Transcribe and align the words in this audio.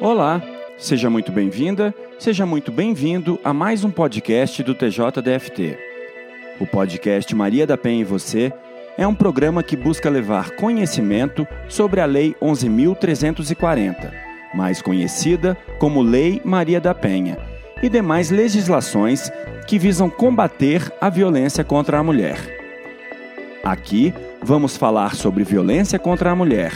Olá, 0.00 0.40
seja 0.76 1.10
muito 1.10 1.32
bem-vinda, 1.32 1.92
seja 2.20 2.46
muito 2.46 2.70
bem-vindo 2.70 3.40
a 3.42 3.52
mais 3.52 3.82
um 3.82 3.90
podcast 3.90 4.62
do 4.62 4.72
TJDFT. 4.72 5.76
O 6.60 6.66
podcast 6.66 7.34
Maria 7.34 7.66
da 7.66 7.76
Penha 7.76 8.02
e 8.02 8.04
Você 8.04 8.52
é 8.96 9.04
um 9.04 9.14
programa 9.14 9.60
que 9.60 9.76
busca 9.76 10.08
levar 10.08 10.52
conhecimento 10.52 11.44
sobre 11.68 12.00
a 12.00 12.06
Lei 12.06 12.32
11.340, 12.40 14.12
mais 14.54 14.80
conhecida 14.80 15.56
como 15.80 16.00
Lei 16.00 16.40
Maria 16.44 16.80
da 16.80 16.94
Penha, 16.94 17.36
e 17.82 17.88
demais 17.88 18.30
legislações 18.30 19.32
que 19.66 19.80
visam 19.80 20.08
combater 20.08 20.92
a 21.00 21.10
violência 21.10 21.64
contra 21.64 21.98
a 21.98 22.04
mulher. 22.04 22.38
Aqui 23.64 24.14
vamos 24.40 24.76
falar 24.76 25.16
sobre 25.16 25.42
violência 25.42 25.98
contra 25.98 26.30
a 26.30 26.36
mulher, 26.36 26.72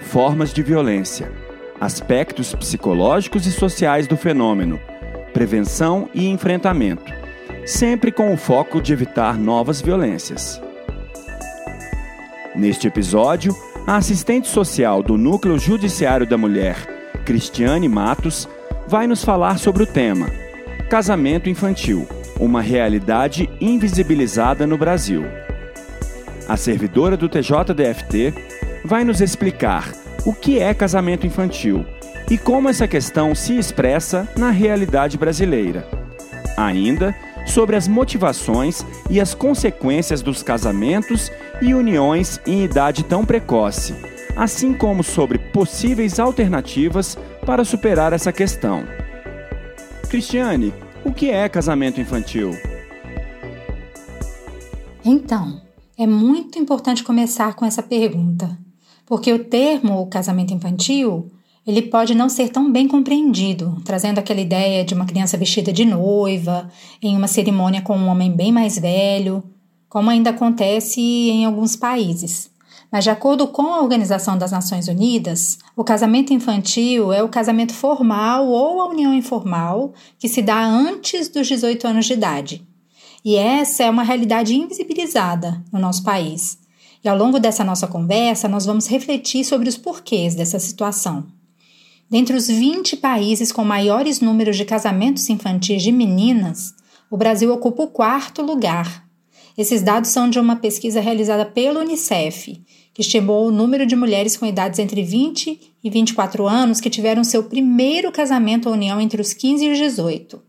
formas 0.00 0.52
de 0.54 0.62
violência 0.62 1.51
aspectos 1.82 2.54
psicológicos 2.54 3.44
e 3.44 3.50
sociais 3.50 4.06
do 4.06 4.16
fenômeno, 4.16 4.80
prevenção 5.32 6.08
e 6.14 6.28
enfrentamento, 6.28 7.12
sempre 7.66 8.12
com 8.12 8.32
o 8.32 8.36
foco 8.36 8.80
de 8.80 8.92
evitar 8.92 9.36
novas 9.36 9.80
violências. 9.80 10.62
Neste 12.54 12.86
episódio, 12.86 13.52
a 13.84 13.96
assistente 13.96 14.46
social 14.46 15.02
do 15.02 15.18
Núcleo 15.18 15.58
Judiciário 15.58 16.24
da 16.24 16.38
Mulher, 16.38 16.76
Cristiane 17.24 17.88
Matos, 17.88 18.48
vai 18.86 19.08
nos 19.08 19.24
falar 19.24 19.58
sobre 19.58 19.82
o 19.82 19.86
tema 19.86 20.30
Casamento 20.88 21.50
Infantil 21.50 22.06
uma 22.38 22.62
realidade 22.62 23.50
invisibilizada 23.60 24.68
no 24.68 24.78
Brasil. 24.78 25.24
A 26.48 26.56
servidora 26.56 27.16
do 27.16 27.28
TJDFT 27.28 28.32
vai 28.84 29.02
nos 29.02 29.20
explicar 29.20 30.01
o 30.24 30.32
que 30.32 30.58
é 30.58 30.72
casamento 30.72 31.26
infantil 31.26 31.84
e 32.30 32.38
como 32.38 32.68
essa 32.68 32.86
questão 32.86 33.34
se 33.34 33.56
expressa 33.58 34.28
na 34.36 34.50
realidade 34.50 35.18
brasileira. 35.18 35.86
Ainda 36.56 37.14
sobre 37.46 37.76
as 37.76 37.88
motivações 37.88 38.84
e 39.10 39.20
as 39.20 39.34
consequências 39.34 40.22
dos 40.22 40.42
casamentos 40.42 41.30
e 41.60 41.74
uniões 41.74 42.40
em 42.46 42.64
idade 42.64 43.04
tão 43.04 43.24
precoce, 43.24 43.94
assim 44.36 44.72
como 44.72 45.02
sobre 45.02 45.38
possíveis 45.38 46.18
alternativas 46.18 47.18
para 47.44 47.64
superar 47.64 48.12
essa 48.12 48.32
questão. 48.32 48.84
Cristiane, 50.08 50.72
o 51.04 51.12
que 51.12 51.30
é 51.30 51.48
casamento 51.48 52.00
infantil? 52.00 52.50
Então, 55.04 55.60
é 55.98 56.06
muito 56.06 56.58
importante 56.58 57.02
começar 57.02 57.54
com 57.54 57.64
essa 57.64 57.82
pergunta. 57.82 58.56
Porque 59.12 59.30
o 59.30 59.44
termo 59.44 60.06
casamento 60.06 60.54
infantil 60.54 61.30
ele 61.66 61.82
pode 61.82 62.14
não 62.14 62.30
ser 62.30 62.48
tão 62.48 62.72
bem 62.72 62.88
compreendido, 62.88 63.76
trazendo 63.84 64.18
aquela 64.18 64.40
ideia 64.40 64.86
de 64.86 64.94
uma 64.94 65.04
criança 65.04 65.36
vestida 65.36 65.70
de 65.70 65.84
noiva, 65.84 66.70
em 67.02 67.14
uma 67.14 67.28
cerimônia 67.28 67.82
com 67.82 67.94
um 67.94 68.08
homem 68.08 68.32
bem 68.32 68.50
mais 68.50 68.78
velho, 68.78 69.44
como 69.86 70.08
ainda 70.08 70.30
acontece 70.30 71.02
em 71.02 71.44
alguns 71.44 71.76
países. 71.76 72.50
Mas, 72.90 73.04
de 73.04 73.10
acordo 73.10 73.46
com 73.48 73.74
a 73.74 73.82
Organização 73.82 74.38
das 74.38 74.50
Nações 74.50 74.88
Unidas, 74.88 75.58
o 75.76 75.84
casamento 75.84 76.32
infantil 76.32 77.12
é 77.12 77.22
o 77.22 77.28
casamento 77.28 77.74
formal 77.74 78.48
ou 78.48 78.80
a 78.80 78.88
união 78.88 79.12
informal 79.12 79.92
que 80.18 80.26
se 80.26 80.40
dá 80.40 80.64
antes 80.64 81.28
dos 81.28 81.46
18 81.46 81.86
anos 81.86 82.06
de 82.06 82.14
idade. 82.14 82.66
E 83.22 83.36
essa 83.36 83.84
é 83.84 83.90
uma 83.90 84.04
realidade 84.04 84.56
invisibilizada 84.56 85.62
no 85.70 85.78
nosso 85.78 86.02
país, 86.02 86.61
e 87.04 87.08
ao 87.08 87.16
longo 87.16 87.38
dessa 87.38 87.64
nossa 87.64 87.86
conversa, 87.86 88.48
nós 88.48 88.64
vamos 88.64 88.86
refletir 88.86 89.44
sobre 89.44 89.68
os 89.68 89.76
porquês 89.76 90.34
dessa 90.34 90.58
situação. 90.58 91.26
Dentre 92.08 92.36
os 92.36 92.46
20 92.46 92.96
países 92.98 93.50
com 93.50 93.64
maiores 93.64 94.20
números 94.20 94.56
de 94.56 94.64
casamentos 94.64 95.28
infantis 95.28 95.82
de 95.82 95.90
meninas, 95.90 96.74
o 97.10 97.16
Brasil 97.16 97.52
ocupa 97.52 97.82
o 97.82 97.88
quarto 97.88 98.42
lugar. 98.42 99.04
Esses 99.56 99.82
dados 99.82 100.10
são 100.10 100.30
de 100.30 100.38
uma 100.38 100.56
pesquisa 100.56 101.00
realizada 101.00 101.44
pelo 101.44 101.80
Unicef, 101.80 102.62
que 102.94 103.00
estimou 103.00 103.46
o 103.46 103.50
número 103.50 103.86
de 103.86 103.96
mulheres 103.96 104.36
com 104.36 104.46
idades 104.46 104.78
entre 104.78 105.02
20 105.02 105.74
e 105.82 105.90
24 105.90 106.46
anos 106.46 106.80
que 106.80 106.90
tiveram 106.90 107.24
seu 107.24 107.44
primeiro 107.44 108.12
casamento 108.12 108.68
ou 108.68 108.74
união 108.74 109.00
entre 109.00 109.20
os 109.20 109.32
15 109.32 109.64
e 109.64 109.72
os 109.72 109.78
18. 109.78 110.40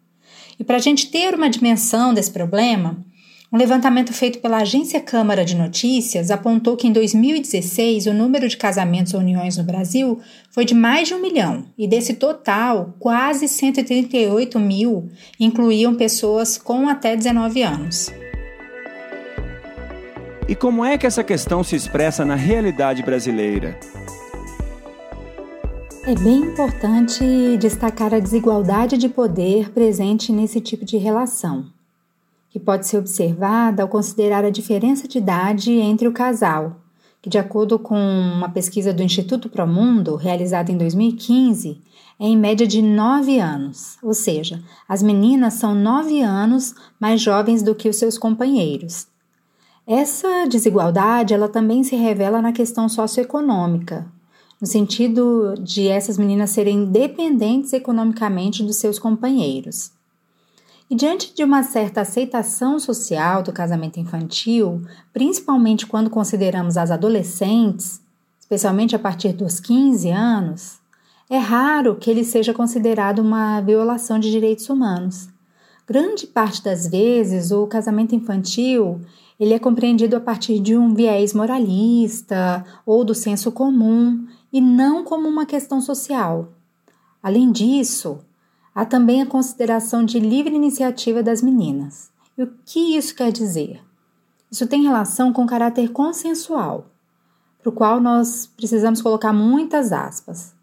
E 0.60 0.64
para 0.64 0.76
a 0.76 0.80
gente 0.80 1.08
ter 1.08 1.34
uma 1.34 1.50
dimensão 1.50 2.14
desse 2.14 2.32
problema, 2.32 3.04
um 3.54 3.58
levantamento 3.58 4.12
feito 4.12 4.40
pela 4.40 4.58
agência 4.58 5.00
Câmara 5.00 5.46
de 5.46 5.56
Notícias 5.56 6.32
apontou 6.32 6.76
que 6.76 6.88
em 6.88 6.92
2016 6.92 8.08
o 8.08 8.14
número 8.14 8.48
de 8.48 8.58
casamentos 8.58 9.14
ou 9.14 9.20
uniões 9.20 9.58
no 9.58 9.64
Brasil 9.64 10.20
foi 10.50 10.66
de 10.66 10.74
mais 10.74 11.08
de 11.08 11.14
um 11.14 11.22
milhão, 11.22 11.64
e 11.78 11.88
desse 11.88 12.16
total, 12.16 12.96
quase 12.98 13.48
138 13.48 14.60
mil 14.60 15.08
incluíam 15.40 15.94
pessoas 15.94 16.58
com 16.58 16.90
até 16.90 17.16
19 17.16 17.62
anos. 17.62 18.12
E 20.50 20.56
como 20.56 20.84
é 20.84 20.98
que 20.98 21.06
essa 21.06 21.24
questão 21.24 21.64
se 21.64 21.76
expressa 21.76 22.26
na 22.26 22.36
realidade 22.36 23.04
brasileira? 23.04 23.80
É 26.08 26.16
bem 26.16 26.40
importante 26.40 27.24
destacar 27.60 28.16
a 28.16 28.20
desigualdade 28.20 28.98
de 28.98 29.08
poder 29.08 29.70
presente 29.70 30.32
nesse 30.32 30.60
tipo 30.60 30.84
de 30.84 30.98
relação 30.98 31.72
que 32.54 32.60
pode 32.60 32.86
ser 32.86 33.00
observada 33.00 33.82
ao 33.82 33.90
considerar 33.90 34.46
a 34.46 34.52
diferença 34.52 35.08
de 35.08 35.18
idade 35.18 35.72
entre 35.72 36.08
o 36.08 36.12
casal, 36.12 36.76
que, 37.20 37.28
de 37.28 37.40
acordo 37.40 37.80
com 37.80 37.98
uma 37.98 38.48
pesquisa 38.48 38.94
do 38.94 39.02
Instituto 39.02 39.50
Promundo, 39.50 40.16
realizada 40.16 40.72
em 40.72 40.78
2015, 40.78 41.82
é 42.20 42.28
em 42.28 42.38
média 42.38 42.68
de 42.68 42.80
9 42.80 43.40
anos, 43.40 43.98
ou 44.04 44.14
seja, 44.14 44.62
as 44.88 45.02
meninas 45.02 45.56
são 45.56 45.74
9 45.74 46.22
anos 46.22 46.76
mais 47.00 47.20
jovens 47.20 47.64
do 47.64 47.74
que 47.74 47.90
os 47.90 47.96
seus 47.96 48.20
companheiros. 48.20 49.08
Essa 49.88 50.46
desigualdade 50.46 51.34
ela 51.34 51.50
também 51.50 51.84
se 51.84 51.96
revela 51.96 52.40
na 52.40 52.52
questão 52.52 52.88
socioeconômica, 52.88 54.06
no 54.62 54.68
sentido 54.68 55.56
de 55.60 55.88
essas 55.88 56.20
meninas 56.20 56.52
serem 56.52 56.86
dependentes 56.86 57.74
economicamente 57.74 58.62
dos 58.62 58.76
seus 58.76 59.00
companheiros. 59.00 59.92
E 60.90 60.96
diante 60.96 61.34
de 61.34 61.44
uma 61.44 61.64
certa 61.64 62.02
aceitação 62.02 62.80
social 62.80 63.42
do 63.42 63.52
casamento 63.54 64.00
infantil, 64.00 64.82
principalmente 65.12 65.88
quando 65.88 66.10
consideramos 66.10 66.78
as 66.78 66.92
adolescentes, 66.92 68.02
especialmente 68.40 68.96
a 68.96 69.00
partir 69.00 69.34
dos 69.34 69.60
15 69.60 70.10
anos, 70.10 70.80
é 71.30 71.38
raro 71.38 71.96
que 71.96 72.10
ele 72.12 72.24
seja 72.24 72.54
considerado 72.54 73.20
uma 73.20 73.62
violação 73.62 74.20
de 74.20 74.30
direitos 74.30 74.70
humanos. 74.70 75.30
Grande 75.88 76.28
parte 76.28 76.64
das 76.64 76.88
vezes, 76.88 77.52
o 77.52 77.66
casamento 77.66 78.14
infantil 78.14 79.02
ele 79.40 79.54
é 79.54 79.60
compreendido 79.60 80.16
a 80.16 80.20
partir 80.20 80.60
de 80.60 80.78
um 80.78 80.94
viés 80.94 81.34
moralista 81.34 82.64
ou 82.86 83.04
do 83.04 83.16
senso 83.16 83.52
comum 83.52 84.26
e 84.52 84.62
não 84.62 85.04
como 85.04 85.28
uma 85.28 85.46
questão 85.46 85.82
social. 85.82 86.50
Além 87.22 87.52
disso, 87.52 88.20
Há 88.76 88.86
também 88.86 89.22
a 89.22 89.26
consideração 89.26 90.04
de 90.04 90.20
livre 90.20 90.56
iniciativa 90.56 91.22
das 91.22 91.44
meninas. 91.44 92.10
E 92.36 92.42
o 92.42 92.52
que 92.66 92.98
isso 92.98 93.14
quer 93.14 93.32
dizer? 93.32 93.80
Isso 94.50 94.66
tem 94.66 94.82
relação 94.82 95.32
com 95.32 95.44
o 95.44 95.48
caráter 95.48 95.92
consensual, 95.92 96.88
para 97.62 97.70
o 97.70 97.72
qual 97.72 98.00
nós 98.00 98.48
precisamos 98.48 99.00
colocar 99.00 99.32
muitas 99.32 99.92
aspas, 99.92 100.56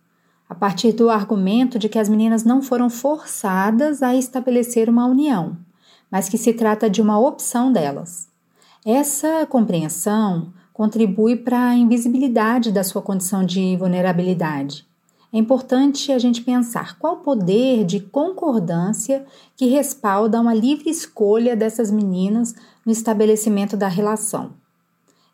a 0.48 0.54
partir 0.56 0.92
do 0.92 1.08
argumento 1.08 1.78
de 1.78 1.88
que 1.88 2.00
as 2.00 2.08
meninas 2.08 2.42
não 2.42 2.60
foram 2.60 2.90
forçadas 2.90 4.02
a 4.02 4.12
estabelecer 4.16 4.88
uma 4.88 5.06
união, 5.06 5.56
mas 6.10 6.28
que 6.28 6.36
se 6.36 6.52
trata 6.52 6.90
de 6.90 7.00
uma 7.00 7.16
opção 7.16 7.72
delas. 7.72 8.28
Essa 8.84 9.46
compreensão 9.46 10.52
contribui 10.72 11.36
para 11.36 11.68
a 11.68 11.74
invisibilidade 11.76 12.72
da 12.72 12.82
sua 12.82 13.02
condição 13.02 13.44
de 13.44 13.76
vulnerabilidade 13.76 14.89
é 15.32 15.38
importante 15.38 16.10
a 16.10 16.18
gente 16.18 16.42
pensar 16.42 16.98
qual 16.98 17.18
poder 17.18 17.84
de 17.84 18.00
concordância 18.00 19.24
que 19.56 19.66
respalda 19.66 20.40
uma 20.40 20.52
livre 20.52 20.90
escolha 20.90 21.54
dessas 21.54 21.90
meninas 21.90 22.54
no 22.84 22.90
estabelecimento 22.90 23.76
da 23.76 23.86
relação. 23.86 24.52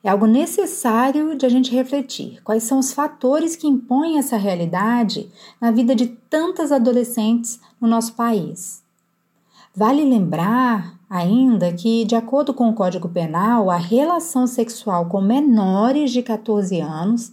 É 0.04 0.10
algo 0.10 0.26
necessário 0.26 1.36
de 1.36 1.46
a 1.46 1.48
gente 1.48 1.72
refletir 1.72 2.40
quais 2.44 2.62
são 2.62 2.78
os 2.78 2.92
fatores 2.92 3.56
que 3.56 3.66
impõem 3.66 4.18
essa 4.18 4.36
realidade 4.36 5.30
na 5.60 5.70
vida 5.70 5.96
de 5.96 6.06
tantas 6.06 6.70
adolescentes 6.70 7.58
no 7.80 7.88
nosso 7.88 8.12
país. 8.12 8.84
Vale 9.74 10.04
lembrar 10.04 10.94
ainda 11.08 11.72
que, 11.72 12.04
de 12.04 12.14
acordo 12.14 12.54
com 12.54 12.68
o 12.68 12.74
Código 12.74 13.08
Penal, 13.08 13.70
a 13.70 13.76
relação 13.76 14.46
sexual 14.46 15.06
com 15.06 15.20
menores 15.20 16.10
de 16.12 16.22
14 16.22 16.80
anos 16.80 17.32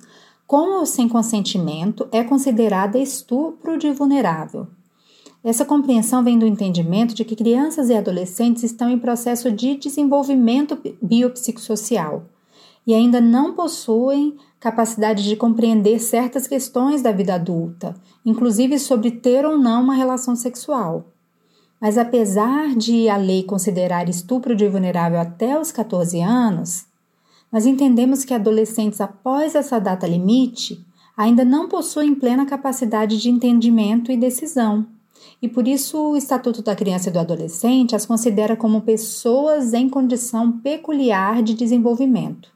com 0.54 0.78
ou 0.78 0.86
sem 0.86 1.10
consentimento, 1.10 2.08
é 2.12 2.24
considerada 2.24 3.00
estupro 3.00 3.76
de 3.76 3.90
vulnerável. 3.90 4.68
Essa 5.44 5.66
compreensão 5.66 6.24
vem 6.24 6.38
do 6.38 6.46
entendimento 6.46 7.16
de 7.16 7.26
que 7.26 7.36
crianças 7.36 7.90
e 7.90 7.96
adolescentes 7.96 8.62
estão 8.62 8.88
em 8.88 9.00
processo 9.00 9.52
de 9.52 9.74
desenvolvimento 9.74 10.78
biopsicossocial. 11.02 12.26
e 12.86 12.94
ainda 12.94 13.20
não 13.20 13.56
possuem 13.56 14.36
capacidade 14.60 15.24
de 15.24 15.36
compreender 15.36 15.98
certas 15.98 16.46
questões 16.46 17.02
da 17.02 17.12
vida 17.12 17.34
adulta, 17.34 17.96
inclusive 18.24 18.78
sobre 18.78 19.10
ter 19.10 19.46
ou 19.48 19.58
não 19.58 19.82
uma 19.82 19.96
relação 19.96 20.36
sexual. 20.36 21.08
Mas 21.82 21.98
apesar 21.98 22.76
de 22.76 23.10
a 23.10 23.18
lei 23.18 23.42
considerar 23.42 24.08
estupro 24.08 24.56
de 24.56 24.68
vulnerável 24.68 25.20
até 25.20 25.60
os 25.60 25.72
14 25.72 26.22
anos, 26.22 26.86
nós 27.54 27.68
entendemos 27.68 28.26
que 28.26 28.34
adolescentes 28.34 29.00
após 29.00 29.54
essa 29.54 29.80
data 29.80 30.08
limite 30.08 30.84
ainda 31.16 31.46
não 31.46 31.70
possuem 31.70 32.16
plena 32.16 32.48
capacidade 32.48 33.22
de 33.22 33.30
entendimento 33.30 34.12
e 34.12 34.18
decisão. 34.18 34.88
E 35.40 35.48
por 35.48 35.68
isso 35.68 36.00
o 36.00 36.18
Estatuto 36.18 36.64
da 36.64 36.76
Criança 36.76 37.10
e 37.10 37.12
do 37.12 37.20
Adolescente 37.20 37.96
as 37.96 38.08
considera 38.08 38.56
como 38.56 38.82
pessoas 38.82 39.72
em 39.72 39.88
condição 39.88 40.52
peculiar 40.52 41.44
de 41.44 41.54
desenvolvimento. 41.54 42.50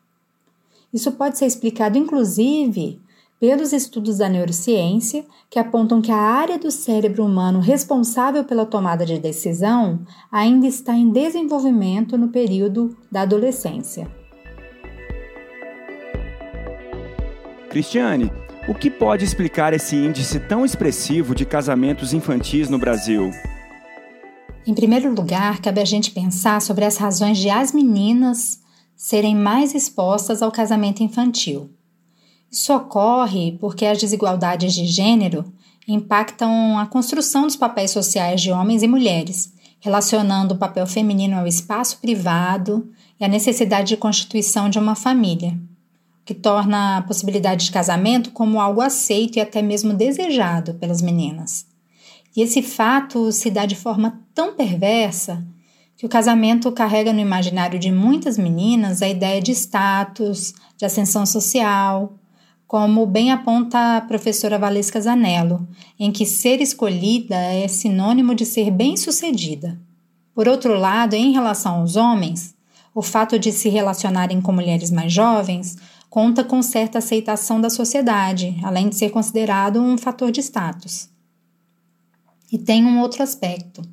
Isso 0.91 1.11
pode 1.11 1.37
ser 1.37 1.45
explicado, 1.45 1.95
inclusive, 1.99 2.99
pelos 3.39 3.73
estudos 3.73 4.17
da 4.17 4.27
neurociência, 4.27 5.23
que 5.47 5.59
apontam 5.59 6.01
que 6.01 6.11
a 6.11 6.17
área 6.17 6.57
do 6.57 6.71
cérebro 6.71 7.23
humano 7.23 7.59
responsável 7.59 8.43
pela 8.43 8.65
tomada 8.65 9.05
de 9.05 9.19
decisão 9.19 9.99
ainda 10.31 10.65
está 10.65 10.95
em 10.95 11.11
desenvolvimento 11.11 12.17
no 12.17 12.29
período 12.29 12.97
da 13.11 13.21
adolescência. 13.21 14.16
Cristiane, 17.77 18.31
o 18.67 18.73
que 18.73 18.89
pode 18.89 19.23
explicar 19.23 19.71
esse 19.71 19.95
índice 19.95 20.39
tão 20.39 20.65
expressivo 20.65 21.35
de 21.35 21.45
casamentos 21.45 22.11
infantis 22.11 22.69
no 22.69 22.79
Brasil? 22.79 23.29
Em 24.65 24.73
primeiro 24.73 25.13
lugar, 25.13 25.61
cabe 25.61 25.79
a 25.79 25.85
gente 25.85 26.09
pensar 26.09 26.59
sobre 26.59 26.83
as 26.83 26.97
razões 26.97 27.37
de 27.37 27.51
as 27.51 27.71
meninas 27.71 28.59
serem 28.95 29.35
mais 29.35 29.75
expostas 29.75 30.41
ao 30.41 30.51
casamento 30.51 31.03
infantil. 31.03 31.69
Isso 32.51 32.73
ocorre 32.73 33.55
porque 33.61 33.85
as 33.85 33.99
desigualdades 33.99 34.73
de 34.73 34.87
gênero 34.87 35.45
impactam 35.87 36.79
a 36.79 36.87
construção 36.87 37.43
dos 37.43 37.55
papéis 37.55 37.91
sociais 37.91 38.41
de 38.41 38.51
homens 38.51 38.81
e 38.81 38.87
mulheres, 38.87 39.53
relacionando 39.79 40.55
o 40.55 40.57
papel 40.57 40.87
feminino 40.87 41.37
ao 41.37 41.45
espaço 41.45 41.99
privado 41.99 42.89
e 43.19 43.23
a 43.23 43.27
necessidade 43.27 43.89
de 43.89 43.97
constituição 43.97 44.67
de 44.67 44.79
uma 44.79 44.95
família, 44.95 45.55
que 46.27 46.33
torna 46.33 46.97
a 46.97 47.01
possibilidade 47.03 47.63
de 47.63 47.71
casamento 47.71 48.31
como 48.31 48.59
algo 48.59 48.81
aceito 48.81 49.37
e 49.37 49.39
até 49.39 49.61
mesmo 49.61 49.93
desejado 49.93 50.73
pelas 50.73 51.01
meninas. 51.01 51.65
E 52.35 52.41
esse 52.41 52.61
fato 52.61 53.31
se 53.31 53.49
dá 53.49 53.65
de 53.65 53.77
forma 53.77 54.19
tão 54.35 54.53
perversa 54.53 55.41
que 55.95 56.05
o 56.05 56.09
casamento 56.09 56.69
carrega 56.73 57.13
no 57.13 57.21
imaginário 57.21 57.79
de 57.79 57.89
muitas 57.93 58.37
meninas 58.37 59.01
a 59.01 59.07
ideia 59.07 59.41
de 59.41 59.53
status, 59.53 60.53
de 60.75 60.83
ascensão 60.85 61.25
social, 61.25 62.13
como 62.67 63.05
bem 63.05 63.31
aponta 63.31 63.95
a 63.95 64.01
professora 64.01 64.59
Valesca 64.59 64.99
Zanello, 64.99 65.65
em 65.97 66.11
que 66.11 66.25
ser 66.25 66.59
escolhida 66.61 67.35
é 67.37 67.69
sinônimo 67.69 68.35
de 68.35 68.45
ser 68.45 68.69
bem-sucedida. 68.69 69.79
Por 70.35 70.49
outro 70.49 70.77
lado, 70.77 71.13
em 71.13 71.31
relação 71.31 71.75
aos 71.79 71.95
homens, 71.95 72.53
o 72.93 73.01
fato 73.01 73.39
de 73.39 73.53
se 73.53 73.69
relacionarem 73.69 74.41
com 74.41 74.51
mulheres 74.51 74.91
mais 74.91 75.13
jovens 75.13 75.77
conta 76.17 76.43
com 76.43 76.63
certa 76.63 76.97
aceitação 76.97 77.61
da 77.61 77.69
sociedade, 77.69 78.59
além 78.63 78.89
de 78.89 78.95
ser 78.95 79.11
considerado 79.11 79.79
um 79.79 79.95
fator 79.99 80.31
de 80.31 80.39
status. 80.39 81.09
E 82.51 82.57
tem 82.57 82.83
um 82.83 83.01
outro 83.01 83.21
aspecto, 83.21 83.83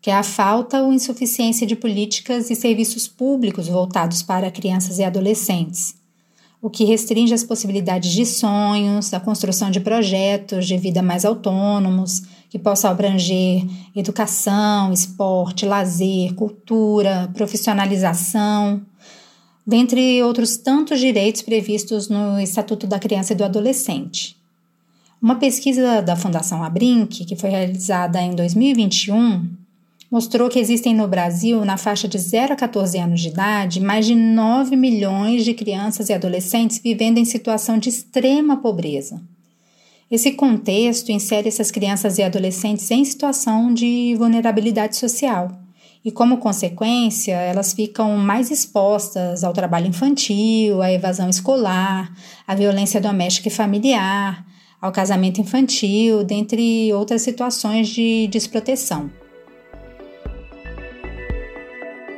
que 0.00 0.08
é 0.08 0.14
a 0.14 0.22
falta 0.22 0.80
ou 0.84 0.92
insuficiência 0.92 1.66
de 1.66 1.74
políticas 1.74 2.48
e 2.48 2.54
serviços 2.54 3.08
públicos 3.08 3.66
voltados 3.66 4.22
para 4.22 4.52
crianças 4.52 5.00
e 5.00 5.02
adolescentes 5.02 5.96
o 6.64 6.70
que 6.70 6.82
restringe 6.82 7.34
as 7.34 7.44
possibilidades 7.44 8.10
de 8.10 8.24
sonhos, 8.24 9.12
a 9.12 9.20
construção 9.20 9.70
de 9.70 9.80
projetos 9.80 10.66
de 10.66 10.78
vida 10.78 11.02
mais 11.02 11.22
autônomos, 11.22 12.22
que 12.48 12.58
possam 12.58 12.90
abranger 12.90 13.66
educação, 13.94 14.90
esporte, 14.90 15.66
lazer, 15.66 16.32
cultura, 16.32 17.30
profissionalização, 17.34 18.80
dentre 19.66 20.22
outros 20.22 20.56
tantos 20.56 21.00
direitos 21.00 21.42
previstos 21.42 22.08
no 22.08 22.38
Estatuto 22.38 22.86
da 22.86 22.98
Criança 22.98 23.32
e 23.32 23.36
do 23.36 23.44
Adolescente. 23.44 24.36
Uma 25.20 25.36
pesquisa 25.36 26.02
da 26.02 26.16
Fundação 26.16 26.62
Abrinq, 26.62 27.24
que 27.24 27.34
foi 27.34 27.48
realizada 27.48 28.20
em 28.20 28.34
2021, 28.34 29.48
mostrou 30.10 30.50
que 30.50 30.58
existem 30.58 30.94
no 30.94 31.08
Brasil, 31.08 31.64
na 31.64 31.76
faixa 31.78 32.06
de 32.06 32.18
0 32.18 32.52
a 32.52 32.56
14 32.56 32.98
anos 32.98 33.20
de 33.20 33.28
idade, 33.28 33.80
mais 33.80 34.06
de 34.06 34.14
9 34.14 34.76
milhões 34.76 35.44
de 35.44 35.54
crianças 35.54 36.08
e 36.08 36.12
adolescentes 36.12 36.78
vivendo 36.78 37.18
em 37.18 37.24
situação 37.24 37.78
de 37.78 37.88
extrema 37.88 38.58
pobreza. 38.58 39.20
Esse 40.10 40.32
contexto 40.32 41.10
insere 41.10 41.48
essas 41.48 41.70
crianças 41.70 42.18
e 42.18 42.22
adolescentes 42.22 42.88
em 42.90 43.04
situação 43.04 43.72
de 43.72 44.14
vulnerabilidade 44.16 44.96
social. 44.96 45.50
E, 46.04 46.12
como 46.12 46.36
consequência, 46.36 47.32
elas 47.32 47.72
ficam 47.72 48.18
mais 48.18 48.50
expostas 48.50 49.42
ao 49.42 49.54
trabalho 49.54 49.86
infantil, 49.86 50.82
à 50.82 50.92
evasão 50.92 51.30
escolar, 51.30 52.12
à 52.46 52.54
violência 52.54 53.00
doméstica 53.00 53.48
e 53.48 53.50
familiar, 53.50 54.44
ao 54.78 54.92
casamento 54.92 55.40
infantil, 55.40 56.22
dentre 56.22 56.92
outras 56.92 57.22
situações 57.22 57.88
de 57.88 58.26
desproteção. 58.26 59.10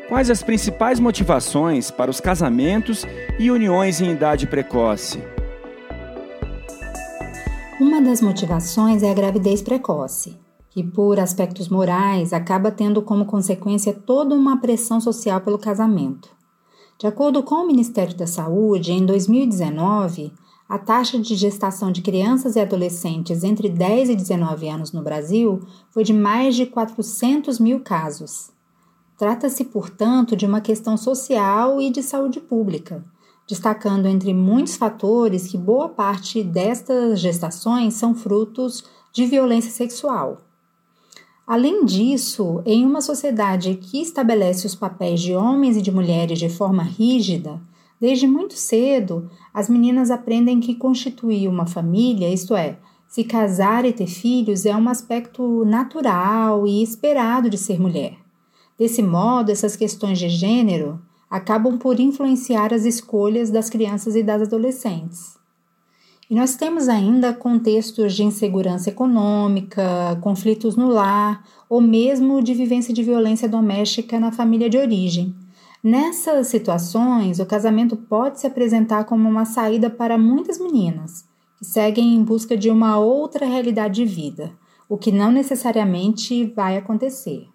Quais 0.08 0.30
as 0.30 0.42
principais 0.42 0.98
motivações 0.98 1.88
para 1.88 2.10
os 2.10 2.20
casamentos 2.20 3.04
e 3.38 3.52
uniões 3.52 4.00
em 4.00 4.10
idade 4.10 4.48
precoce? 4.48 5.22
Uma 7.80 8.02
das 8.02 8.20
motivações 8.20 9.04
é 9.04 9.10
a 9.10 9.14
gravidez 9.14 9.62
precoce, 9.62 10.36
que, 10.76 10.84
por 10.84 11.18
aspectos 11.18 11.70
morais, 11.70 12.34
acaba 12.34 12.70
tendo 12.70 13.00
como 13.00 13.24
consequência 13.24 13.94
toda 13.94 14.34
uma 14.34 14.60
pressão 14.60 15.00
social 15.00 15.40
pelo 15.40 15.58
casamento. 15.58 16.28
De 16.98 17.06
acordo 17.06 17.42
com 17.42 17.54
o 17.54 17.66
Ministério 17.66 18.14
da 18.14 18.26
Saúde, 18.26 18.92
em 18.92 19.06
2019, 19.06 20.34
a 20.68 20.78
taxa 20.78 21.18
de 21.18 21.34
gestação 21.34 21.90
de 21.90 22.02
crianças 22.02 22.56
e 22.56 22.60
adolescentes 22.60 23.42
entre 23.42 23.70
10 23.70 24.10
e 24.10 24.16
19 24.16 24.68
anos 24.68 24.92
no 24.92 25.02
Brasil 25.02 25.60
foi 25.90 26.04
de 26.04 26.12
mais 26.12 26.54
de 26.54 26.66
400 26.66 27.58
mil 27.58 27.80
casos. 27.80 28.50
Trata-se, 29.16 29.64
portanto, 29.64 30.36
de 30.36 30.44
uma 30.44 30.60
questão 30.60 30.98
social 30.98 31.80
e 31.80 31.88
de 31.88 32.02
saúde 32.02 32.38
pública, 32.38 33.02
destacando 33.48 34.04
entre 34.04 34.34
muitos 34.34 34.76
fatores 34.76 35.48
que 35.48 35.56
boa 35.56 35.88
parte 35.88 36.42
destas 36.42 37.18
gestações 37.18 37.94
são 37.94 38.14
frutos 38.14 38.84
de 39.10 39.24
violência 39.24 39.70
sexual. 39.70 40.45
Além 41.46 41.84
disso, 41.84 42.60
em 42.66 42.84
uma 42.84 43.00
sociedade 43.00 43.76
que 43.76 44.02
estabelece 44.02 44.66
os 44.66 44.74
papéis 44.74 45.20
de 45.20 45.32
homens 45.32 45.76
e 45.76 45.82
de 45.82 45.92
mulheres 45.92 46.40
de 46.40 46.48
forma 46.48 46.82
rígida, 46.82 47.62
desde 48.00 48.26
muito 48.26 48.54
cedo, 48.54 49.30
as 49.54 49.68
meninas 49.68 50.10
aprendem 50.10 50.58
que 50.58 50.74
constituir 50.74 51.46
uma 51.46 51.64
família, 51.64 52.28
isto 52.28 52.56
é, 52.56 52.76
se 53.06 53.22
casar 53.22 53.84
e 53.84 53.92
ter 53.92 54.08
filhos, 54.08 54.66
é 54.66 54.76
um 54.76 54.88
aspecto 54.88 55.64
natural 55.64 56.66
e 56.66 56.82
esperado 56.82 57.48
de 57.48 57.56
ser 57.56 57.80
mulher. 57.80 58.18
Desse 58.76 59.00
modo, 59.00 59.52
essas 59.52 59.76
questões 59.76 60.18
de 60.18 60.28
gênero 60.28 61.00
acabam 61.30 61.78
por 61.78 62.00
influenciar 62.00 62.74
as 62.74 62.84
escolhas 62.84 63.50
das 63.50 63.70
crianças 63.70 64.16
e 64.16 64.22
das 64.22 64.42
adolescentes. 64.42 65.35
E 66.28 66.34
nós 66.34 66.56
temos 66.56 66.88
ainda 66.88 67.32
contextos 67.32 68.12
de 68.12 68.24
insegurança 68.24 68.90
econômica, 68.90 70.18
conflitos 70.20 70.74
no 70.74 70.88
lar 70.88 71.44
ou 71.68 71.80
mesmo 71.80 72.42
de 72.42 72.52
vivência 72.52 72.92
de 72.92 73.02
violência 73.02 73.48
doméstica 73.48 74.18
na 74.18 74.32
família 74.32 74.68
de 74.68 74.76
origem. 74.76 75.34
Nessas 75.82 76.48
situações, 76.48 77.38
o 77.38 77.46
casamento 77.46 77.96
pode 77.96 78.40
se 78.40 78.46
apresentar 78.46 79.04
como 79.04 79.28
uma 79.28 79.44
saída 79.44 79.88
para 79.88 80.18
muitas 80.18 80.58
meninas 80.58 81.24
que 81.58 81.64
seguem 81.64 82.14
em 82.14 82.24
busca 82.24 82.56
de 82.56 82.70
uma 82.70 82.98
outra 82.98 83.46
realidade 83.46 83.94
de 83.94 84.04
vida, 84.04 84.52
o 84.88 84.98
que 84.98 85.12
não 85.12 85.30
necessariamente 85.30 86.44
vai 86.44 86.76
acontecer. 86.76 87.46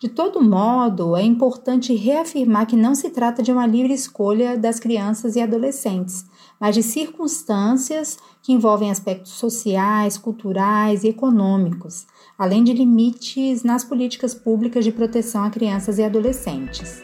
De 0.00 0.08
todo 0.08 0.42
modo, 0.42 1.16
é 1.16 1.22
importante 1.22 1.94
reafirmar 1.94 2.66
que 2.66 2.76
não 2.76 2.94
se 2.94 3.10
trata 3.10 3.42
de 3.42 3.50
uma 3.50 3.66
livre 3.66 3.92
escolha 3.92 4.56
das 4.56 4.78
crianças 4.78 5.34
e 5.34 5.40
adolescentes, 5.40 6.24
mas 6.60 6.74
de 6.74 6.82
circunstâncias 6.82 8.18
que 8.42 8.52
envolvem 8.52 8.90
aspectos 8.90 9.32
sociais, 9.32 10.18
culturais 10.18 11.04
e 11.04 11.08
econômicos, 11.08 12.06
além 12.38 12.64
de 12.64 12.72
limites 12.72 13.62
nas 13.62 13.84
políticas 13.84 14.34
públicas 14.34 14.84
de 14.84 14.92
proteção 14.92 15.44
a 15.44 15.50
crianças 15.50 15.98
e 15.98 16.02
adolescentes. 16.02 17.02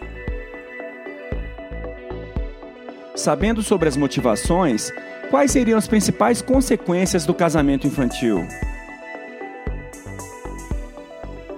Sabendo 3.14 3.62
sobre 3.62 3.88
as 3.88 3.96
motivações, 3.96 4.90
quais 5.30 5.52
seriam 5.52 5.78
as 5.78 5.86
principais 5.86 6.42
consequências 6.42 7.24
do 7.24 7.32
casamento 7.32 7.86
infantil? 7.86 8.38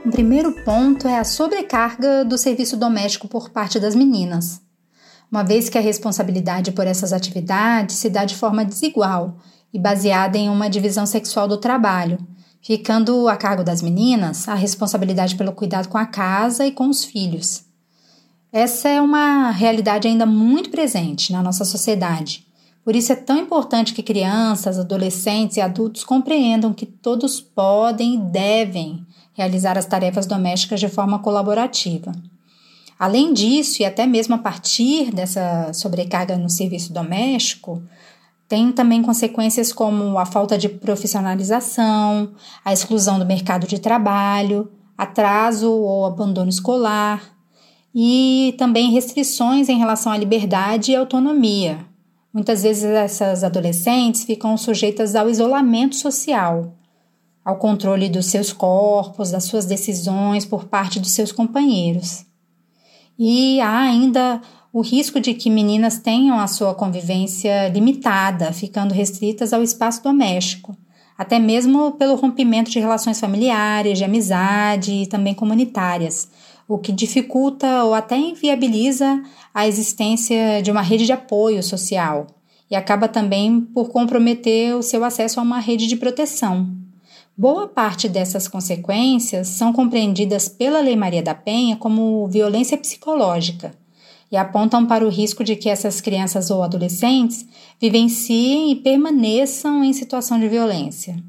O 0.05 0.11
primeiro 0.11 0.53
ponto 0.65 1.09
é 1.09 1.19
a 1.19 1.25
sobrecarga 1.25 2.25
do 2.25 2.39
serviço 2.39 2.77
doméstico 2.77 3.27
por 3.27 3.51
parte 3.51 3.81
das 3.81 3.95
meninas. 3.95 4.66
Uma 5.31 5.43
vez 5.43 5.69
que 5.69 5.79
a 5.79 5.81
responsabilidade 5.81 6.73
por 6.73 6.87
essas 6.87 7.13
atividades 7.13 7.97
se 7.97 8.09
dá 8.09 8.25
de 8.25 8.37
forma 8.37 8.65
desigual 8.65 9.37
e 9.73 9.79
baseada 9.79 10.39
em 10.39 10.49
uma 10.49 10.71
divisão 10.71 11.05
sexual 11.05 11.49
do 11.49 11.59
trabalho, 11.59 12.19
ficando 12.63 13.29
a 13.29 13.37
cargo 13.37 13.63
das 13.63 13.83
meninas 13.83 14.49
a 14.49 14.55
responsabilidade 14.55 15.37
pelo 15.37 15.53
cuidado 15.53 15.89
com 15.89 15.99
a 15.99 16.07
casa 16.07 16.67
e 16.67 16.73
com 16.73 16.89
os 16.89 17.05
filhos. 17.05 17.65
Essa 18.53 18.89
é 18.89 19.01
uma 19.01 19.51
realidade 19.51 20.09
ainda 20.09 20.25
muito 20.25 20.71
presente 20.71 21.33
na 21.33 21.43
nossa 21.43 21.65
sociedade. 21.65 22.47
Por 22.83 22.95
isso 22.95 23.13
é 23.13 23.17
tão 23.17 23.37
importante 23.37 23.93
que 23.93 24.03
crianças, 24.03 24.79
adolescentes 24.79 25.57
e 25.57 25.61
adultos 25.61 26.05
compreendam 26.05 26.73
que 26.73 26.87
todos 26.87 27.41
podem 27.41 28.15
e 28.15 28.19
devem 28.19 29.05
realizar 29.35 29.77
as 29.77 29.85
tarefas 29.85 30.25
domésticas 30.25 30.81
de 30.81 30.89
forma 30.89 31.19
colaborativa. 31.19 32.13
Além 32.99 33.33
disso, 33.33 33.83
e 33.83 33.85
até 33.85 34.07
mesmo 34.07 34.35
a 34.35 34.39
partir 34.39 35.11
dessa 35.11 35.73
sobrecarga 35.73 36.37
no 36.37 36.49
serviço 36.49 36.93
doméstico, 36.93 37.83
tem 38.49 38.73
também 38.73 39.03
consequências 39.03 39.73
como 39.73 40.19
a 40.19 40.25
falta 40.25 40.57
de 40.57 40.69
profissionalização, 40.69 42.33
a 42.65 42.73
exclusão 42.73 43.19
do 43.19 43.27
mercado 43.27 43.67
de 43.67 43.79
trabalho, 43.79 44.71
atraso 44.97 45.71
ou 45.71 46.07
abandono 46.07 46.49
escolar 46.49 47.23
e 47.95 48.55
também 48.59 48.93
restrições 48.93 49.69
em 49.69 49.79
relação 49.79 50.13
à 50.13 50.17
liberdade 50.17 50.93
e 50.93 50.97
autonomia. 50.97 51.79
Muitas 52.33 52.63
vezes 52.63 52.85
essas 52.85 53.43
adolescentes 53.43 54.25
ficam 54.25 54.57
sujeitas 54.57 55.17
ao 55.17 55.29
isolamento 55.29 55.97
social, 55.97 56.75
ao 57.43 57.57
controle 57.57 58.09
dos 58.09 58.27
seus 58.27 58.53
corpos, 58.53 59.31
das 59.31 59.45
suas 59.45 59.65
decisões 59.65 60.45
por 60.45 60.65
parte 60.67 61.01
dos 61.01 61.13
seus 61.13 61.33
companheiros. 61.33 62.26
E 63.19 63.61
há 63.61 63.81
ainda 63.81 64.41
o 64.73 64.81
risco 64.81 65.19
de 65.19 65.33
que 65.33 65.49
meninas 65.49 65.99
tenham 65.99 66.39
a 66.39 66.47
sua 66.47 66.75
convivência 66.75 67.69
limitada, 67.69 68.53
ficando 68.53 68.93
restritas 68.93 69.53
ao 69.53 69.63
espaço 69.63 70.03
doméstico, 70.03 70.77
até 71.17 71.39
mesmo 71.39 71.93
pelo 71.93 72.15
rompimento 72.15 72.71
de 72.71 72.79
relações 72.79 73.19
familiares, 73.19 73.97
de 73.97 74.05
amizade 74.05 74.93
e 74.93 75.07
também 75.07 75.33
comunitárias, 75.33 76.29
o 76.69 76.77
que 76.77 76.93
dificulta 76.93 77.85
ou 77.85 77.95
até 77.95 78.19
inviabiliza 78.19 79.23
a 79.55 79.67
existência 79.67 80.61
de 80.63 80.71
uma 80.71 80.83
rede 80.83 81.07
de 81.07 81.13
apoio 81.13 81.63
social 81.63 82.27
e 82.71 82.77
acaba 82.77 83.09
também 83.09 83.61
por 83.61 83.89
comprometer 83.91 84.75
o 84.75 84.83
seu 84.83 85.05
acesso 85.05 85.41
a 85.41 85.43
uma 85.43 85.61
rede 85.61 85.87
de 85.87 85.97
proteção. 85.97 86.86
Boa 87.39 87.69
parte 87.69 88.09
dessas 88.09 88.49
consequências 88.49 89.49
são 89.49 89.71
compreendidas 89.71 90.49
pela 90.49 90.81
Lei 90.81 90.97
Maria 90.97 91.23
da 91.23 91.35
Penha 91.35 91.77
como 91.77 92.27
violência 92.29 92.79
psicológica 92.79 93.75
e 94.33 94.39
apontam 94.39 94.87
para 94.87 95.05
o 95.05 95.11
risco 95.11 95.45
de 95.45 95.55
que 95.55 95.69
essas 95.69 96.01
crianças 96.01 96.51
ou 96.51 96.63
adolescentes 96.63 97.47
vivenciem 97.79 98.73
e 98.73 98.77
permaneçam 98.77 99.85
em 99.85 99.93
situação 99.93 100.41
de 100.41 100.49
violência. 100.49 101.23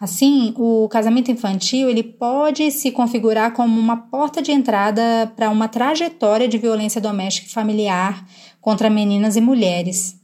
Assim, 0.00 0.52
o 0.56 0.88
casamento 0.88 1.30
infantil 1.30 1.88
ele 1.88 2.02
pode 2.02 2.68
se 2.72 2.90
configurar 2.90 3.52
como 3.52 3.78
uma 3.78 3.96
porta 3.96 4.42
de 4.42 4.50
entrada 4.50 5.32
para 5.36 5.48
uma 5.48 5.68
trajetória 5.68 6.48
de 6.48 6.58
violência 6.58 7.00
doméstica 7.00 7.46
e 7.46 7.52
familiar 7.52 8.26
contra 8.60 8.90
meninas 8.90 9.36
e 9.36 9.40
mulheres. 9.40 10.17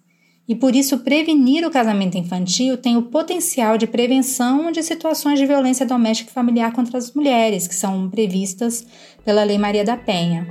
E 0.47 0.55
por 0.55 0.77
isso, 0.77 0.99
prevenir 0.99 1.67
o 1.67 1.71
casamento 1.71 2.19
infantil 2.19 2.77
tem 2.77 2.99
o 2.99 3.03
potencial 3.03 3.79
de 3.79 3.87
prevenção 3.87 4.71
de 4.71 4.83
situações 4.83 5.39
de 5.39 5.47
violência 5.47 5.87
doméstica 5.87 6.31
e 6.31 6.35
familiar 6.35 6.71
contra 6.73 6.99
as 6.99 7.15
mulheres, 7.15 7.67
que 7.67 7.75
são 7.75 8.11
previstas 8.11 8.87
pela 9.25 9.43
Lei 9.43 9.57
Maria 9.57 9.85
da 9.85 9.97
Penha. 9.97 10.47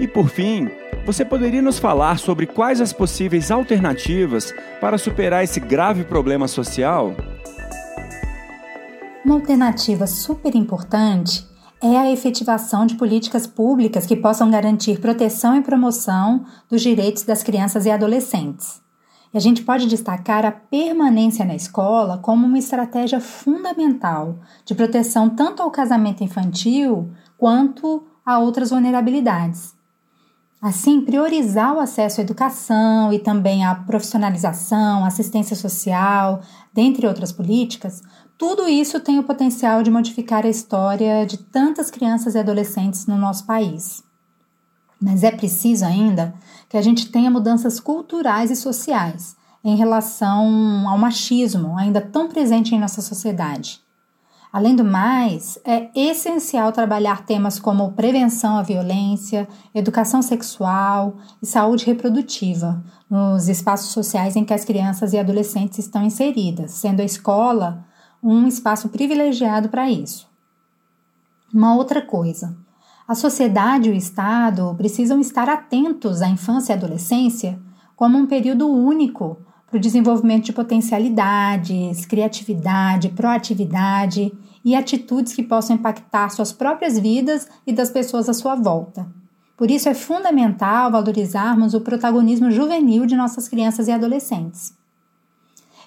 E 0.00 0.08
por 0.08 0.30
fim, 0.30 0.70
você 1.04 1.26
poderia 1.26 1.60
nos 1.60 1.78
falar 1.78 2.18
sobre 2.18 2.46
quais 2.46 2.80
as 2.80 2.92
possíveis 2.92 3.50
alternativas 3.50 4.52
para 4.80 4.96
superar 4.96 5.44
esse 5.44 5.60
grave 5.60 6.04
problema 6.04 6.48
social? 6.48 7.14
Uma 9.24 9.34
alternativa 9.34 10.06
super 10.06 10.54
importante 10.56 11.51
é 11.82 11.98
a 11.98 12.10
efetivação 12.12 12.86
de 12.86 12.94
políticas 12.94 13.44
públicas 13.44 14.06
que 14.06 14.14
possam 14.14 14.48
garantir 14.48 15.00
proteção 15.00 15.56
e 15.56 15.62
promoção 15.62 16.44
dos 16.70 16.80
direitos 16.80 17.24
das 17.24 17.42
crianças 17.42 17.84
e 17.86 17.90
adolescentes. 17.90 18.80
E 19.34 19.36
a 19.36 19.40
gente 19.40 19.62
pode 19.62 19.88
destacar 19.88 20.46
a 20.46 20.52
permanência 20.52 21.44
na 21.44 21.56
escola 21.56 22.18
como 22.18 22.46
uma 22.46 22.58
estratégia 22.58 23.18
fundamental 23.18 24.38
de 24.64 24.76
proteção 24.76 25.28
tanto 25.28 25.60
ao 25.60 25.72
casamento 25.72 26.22
infantil 26.22 27.10
quanto 27.36 28.06
a 28.24 28.38
outras 28.38 28.70
vulnerabilidades. 28.70 29.74
Assim, 30.60 31.00
priorizar 31.00 31.74
o 31.74 31.80
acesso 31.80 32.20
à 32.20 32.22
educação 32.22 33.12
e 33.12 33.18
também 33.18 33.64
à 33.64 33.74
profissionalização, 33.74 35.04
assistência 35.04 35.56
social, 35.56 36.40
dentre 36.72 37.04
outras 37.04 37.32
políticas, 37.32 38.00
tudo 38.42 38.68
isso 38.68 38.98
tem 38.98 39.20
o 39.20 39.22
potencial 39.22 39.84
de 39.84 39.90
modificar 39.90 40.44
a 40.44 40.48
história 40.48 41.24
de 41.24 41.38
tantas 41.38 41.92
crianças 41.92 42.34
e 42.34 42.40
adolescentes 42.40 43.06
no 43.06 43.16
nosso 43.16 43.46
país. 43.46 44.02
Mas 45.00 45.22
é 45.22 45.30
preciso 45.30 45.84
ainda 45.84 46.34
que 46.68 46.76
a 46.76 46.82
gente 46.82 47.08
tenha 47.12 47.30
mudanças 47.30 47.78
culturais 47.78 48.50
e 48.50 48.56
sociais 48.56 49.36
em 49.62 49.76
relação 49.76 50.88
ao 50.88 50.98
machismo, 50.98 51.78
ainda 51.78 52.00
tão 52.00 52.28
presente 52.28 52.74
em 52.74 52.80
nossa 52.80 53.00
sociedade. 53.00 53.80
Além 54.52 54.74
do 54.74 54.84
mais, 54.84 55.56
é 55.64 55.88
essencial 55.94 56.72
trabalhar 56.72 57.24
temas 57.24 57.60
como 57.60 57.92
prevenção 57.92 58.56
à 58.56 58.62
violência, 58.62 59.46
educação 59.72 60.20
sexual 60.20 61.14
e 61.40 61.46
saúde 61.46 61.86
reprodutiva 61.86 62.82
nos 63.08 63.48
espaços 63.48 63.92
sociais 63.92 64.34
em 64.34 64.44
que 64.44 64.52
as 64.52 64.64
crianças 64.64 65.12
e 65.12 65.18
adolescentes 65.18 65.78
estão 65.78 66.02
inseridas, 66.02 66.72
sendo 66.72 67.02
a 67.02 67.04
escola 67.04 67.91
um 68.22 68.46
espaço 68.46 68.88
privilegiado 68.88 69.68
para 69.68 69.90
isso. 69.90 70.30
Uma 71.52 71.74
outra 71.74 72.00
coisa, 72.00 72.56
a 73.06 73.14
sociedade 73.14 73.88
e 73.88 73.92
o 73.92 73.96
Estado 73.96 74.74
precisam 74.76 75.20
estar 75.20 75.48
atentos 75.48 76.22
à 76.22 76.28
infância 76.28 76.72
e 76.72 76.76
adolescência 76.76 77.58
como 77.96 78.16
um 78.16 78.26
período 78.26 78.68
único 78.68 79.38
para 79.66 79.76
o 79.76 79.80
desenvolvimento 79.80 80.44
de 80.44 80.52
potencialidades, 80.52 82.06
criatividade, 82.06 83.08
proatividade 83.08 84.32
e 84.64 84.74
atitudes 84.74 85.32
que 85.32 85.42
possam 85.42 85.76
impactar 85.76 86.30
suas 86.30 86.52
próprias 86.52 86.98
vidas 86.98 87.48
e 87.66 87.72
das 87.72 87.90
pessoas 87.90 88.28
à 88.28 88.34
sua 88.34 88.54
volta. 88.54 89.06
Por 89.56 89.70
isso 89.70 89.88
é 89.88 89.94
fundamental 89.94 90.90
valorizarmos 90.90 91.74
o 91.74 91.80
protagonismo 91.80 92.50
juvenil 92.50 93.06
de 93.06 93.16
nossas 93.16 93.48
crianças 93.48 93.88
e 93.88 93.92
adolescentes. 93.92 94.74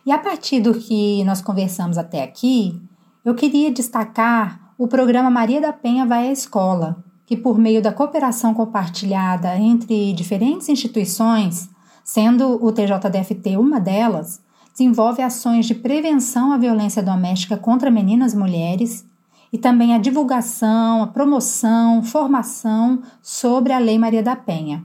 E 0.05 0.11
a 0.11 0.19
partir 0.19 0.61
do 0.61 0.75
que 0.75 1.23
nós 1.23 1.41
conversamos 1.41 1.97
até 1.97 2.21
aqui, 2.21 2.79
eu 3.23 3.33
queria 3.33 3.71
destacar 3.71 4.73
o 4.77 4.87
programa 4.87 5.31
Maria 5.31 5.59
da 5.59 5.73
Penha 5.73 6.05
Vai 6.05 6.27
à 6.27 6.31
Escola, 6.31 7.03
que, 7.25 7.35
por 7.35 7.57
meio 7.57 7.81
da 7.81 7.91
cooperação 7.91 8.53
compartilhada 8.53 9.57
entre 9.57 10.13
diferentes 10.13 10.69
instituições, 10.69 11.69
sendo 12.03 12.63
o 12.63 12.71
TJDFT 12.71 13.57
uma 13.57 13.79
delas, 13.79 14.39
desenvolve 14.71 15.23
ações 15.23 15.65
de 15.65 15.73
prevenção 15.73 16.51
à 16.51 16.57
violência 16.57 17.01
doméstica 17.01 17.57
contra 17.57 17.89
meninas 17.89 18.33
e 18.33 18.37
mulheres 18.37 19.05
e 19.51 19.57
também 19.57 19.95
a 19.95 19.97
divulgação, 19.97 21.01
a 21.01 21.07
promoção, 21.07 22.03
formação 22.03 23.01
sobre 23.21 23.73
a 23.73 23.79
Lei 23.79 23.97
Maria 23.97 24.21
da 24.21 24.35
Penha. 24.35 24.83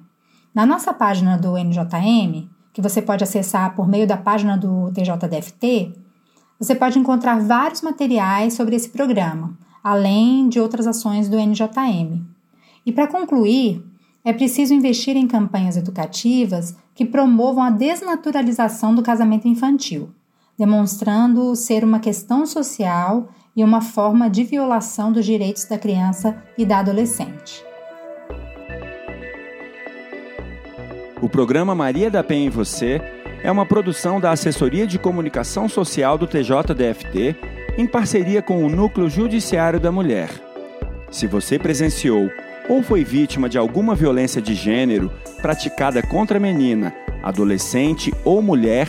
Na 0.55 0.65
nossa 0.65 0.95
página 0.95 1.37
do 1.37 1.59
NJM, 1.59 2.49
que 2.73 2.81
você 2.81 3.03
pode 3.03 3.25
acessar 3.25 3.75
por 3.75 3.89
meio 3.89 4.07
da 4.07 4.17
página 4.17 4.57
do 4.57 4.91
TJDFT, 4.93 5.93
você 6.59 6.75
pode 6.75 6.99
encontrar 6.99 7.41
vários 7.41 7.81
materiais 7.81 8.55
sobre 8.55 8.77
esse 8.77 8.91
programa, 8.91 9.57
além 9.83 10.49
de 10.49 10.61
outras 10.61 10.87
ações 10.87 11.29
do 11.29 11.39
NJM. 11.39 12.23
E 12.85 12.93
para 12.93 13.07
concluir, 13.07 13.83
é 14.25 14.33
preciso 14.33 14.75
investir 14.75 15.17
em 15.17 15.27
campanhas 15.27 15.77
educativas 15.77 16.77
que 16.95 17.07
promovam 17.07 17.63
a 17.63 17.71
desnaturalização 17.71 18.95
do 18.95 19.03
casamento 19.03 19.49
infantil, 19.49 20.11
demonstrando 20.59 21.57
ser 21.57 21.83
uma 21.83 21.99
questão 21.99 22.45
social 22.45 23.29
e 23.57 23.65
uma 23.65 23.81
forma 23.81 24.29
de 24.29 24.45
violação 24.45 25.11
dos 25.11 25.25
direitos 25.25 25.65
da 25.65 25.79
criança 25.79 26.43
e 26.59 26.67
da 26.67 26.81
adolescente. 26.81 27.70
O 31.23 31.29
programa 31.29 31.75
Maria 31.75 32.11
da 32.11 32.25
Penha 32.25 32.47
em 32.47 32.51
Você 32.51 32.99
é 33.43 33.53
uma 33.53 33.67
produção 33.67 34.19
da 34.19 34.31
Assessoria 34.31 34.87
de 34.87 34.99
Comunicação 34.99 35.69
Social 35.69 36.17
do 36.17 36.27
TJDFT 36.27 37.37
em 37.77 37.87
parceria 37.87 38.41
com 38.41 38.65
o 38.65 38.71
Núcleo 38.71 39.11
Judiciário 39.11 39.79
da 39.79 39.93
Mulher. 39.93 40.31
Se 41.11 41.27
você 41.27 41.59
presenciou 41.59 42.31
ou 42.71 42.83
foi 42.83 43.05
vítima 43.05 43.51
de 43.51 43.59
alguma 43.59 43.95
violência 43.95 44.41
de 44.41 44.55
gênero 44.55 45.13
praticada 45.43 46.03
contra 46.03 46.41
menina, 46.41 46.95
adolescente 47.23 48.15
ou 48.25 48.41
mulher, 48.41 48.89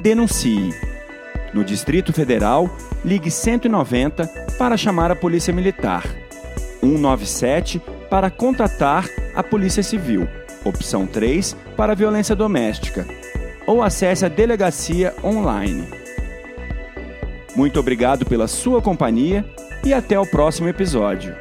denuncie. 0.00 0.70
No 1.52 1.64
Distrito 1.64 2.12
Federal, 2.12 2.70
ligue 3.04 3.30
190 3.30 4.26
para 4.56 4.76
chamar 4.76 5.10
a 5.10 5.16
Polícia 5.16 5.52
Militar. 5.52 6.04
197 6.80 7.82
para 8.08 8.30
contatar 8.30 9.08
a 9.34 9.42
Polícia 9.42 9.82
Civil. 9.82 10.28
Opção 10.64 11.06
3 11.06 11.56
para 11.76 11.94
violência 11.94 12.36
doméstica. 12.36 13.06
Ou 13.66 13.82
acesse 13.82 14.24
a 14.24 14.28
delegacia 14.28 15.14
online. 15.22 15.86
Muito 17.54 17.78
obrigado 17.78 18.24
pela 18.24 18.48
sua 18.48 18.80
companhia 18.80 19.44
e 19.84 19.92
até 19.92 20.18
o 20.18 20.26
próximo 20.26 20.68
episódio. 20.68 21.34